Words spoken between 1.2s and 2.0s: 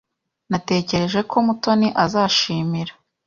ko Mutoni